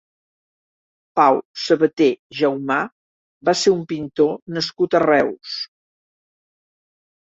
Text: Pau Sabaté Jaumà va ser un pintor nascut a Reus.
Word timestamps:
Pau 1.21 1.37
Sabaté 1.65 2.09
Jaumà 2.41 2.79
va 3.51 3.57
ser 3.63 3.77
un 3.79 3.87
pintor 3.95 4.35
nascut 4.59 5.01
a 5.03 5.07
Reus. 5.09 5.57